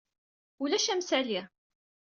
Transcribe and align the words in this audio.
Ulac 0.63 0.85
amsali. 0.93 1.41